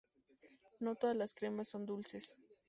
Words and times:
No 0.79 0.95
todas 0.95 1.15
las 1.15 1.35
cremas 1.35 1.67
son 1.67 1.85
dulces. 1.85 2.35